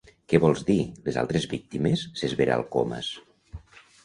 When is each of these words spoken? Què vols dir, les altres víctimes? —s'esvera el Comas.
Què 0.31 0.37
vols 0.43 0.63
dir, 0.69 0.77
les 1.09 1.19
altres 1.23 1.45
víctimes? 1.51 2.07
—s'esvera 2.15 2.57
el 2.63 2.67
Comas. 2.79 3.13